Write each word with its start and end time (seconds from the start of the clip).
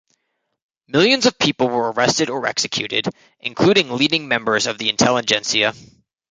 Millions 0.87 1.27
of 1.27 1.37
people 1.37 1.67
were 1.69 1.91
arrested 1.91 2.31
or 2.31 2.47
executed, 2.47 3.07
including 3.39 3.91
leading 3.97 4.27
members 4.27 4.65
of 4.65 4.79
the 4.79 4.89
intelligentsia. 4.89 5.75